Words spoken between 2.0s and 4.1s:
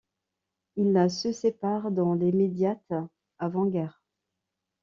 l'immédiate avant-guerre.